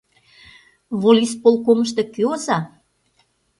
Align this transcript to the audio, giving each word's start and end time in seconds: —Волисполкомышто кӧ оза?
—Волисполкомышто 1.01 2.01
кӧ 2.13 2.21
оза? 2.33 2.59